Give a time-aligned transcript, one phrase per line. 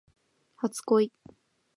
[0.55, 1.11] 初恋